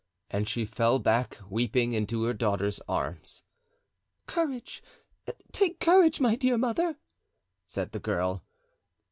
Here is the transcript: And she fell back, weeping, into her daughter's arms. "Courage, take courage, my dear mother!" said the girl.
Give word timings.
And 0.31 0.49
she 0.49 0.65
fell 0.65 0.97
back, 0.97 1.37
weeping, 1.47 1.93
into 1.93 2.23
her 2.23 2.33
daughter's 2.33 2.79
arms. 2.89 3.43
"Courage, 4.25 4.81
take 5.51 5.79
courage, 5.79 6.19
my 6.19 6.35
dear 6.35 6.57
mother!" 6.57 6.97
said 7.67 7.91
the 7.91 7.99
girl. 7.99 8.43